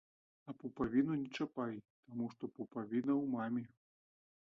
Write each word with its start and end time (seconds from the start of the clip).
А 0.47 0.53
пупавіну 0.63 1.17
не 1.19 1.27
чапай, 1.37 1.75
таму 2.09 2.33
што 2.35 2.53
пупавіна 2.59 3.13
ў 3.23 3.25
маме. 3.39 3.63